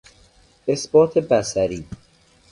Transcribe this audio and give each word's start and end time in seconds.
اثبات 0.67 1.17
بصری 1.19 1.85